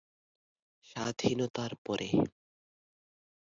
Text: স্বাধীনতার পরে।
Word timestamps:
স্বাধীনতার 0.89 1.71
পরে। 1.85 2.09